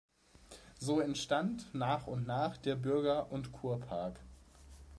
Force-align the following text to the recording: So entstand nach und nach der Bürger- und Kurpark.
So 0.79 0.99
entstand 0.99 1.75
nach 1.75 2.07
und 2.07 2.25
nach 2.25 2.57
der 2.57 2.75
Bürger- 2.75 3.31
und 3.31 3.51
Kurpark. 3.51 4.19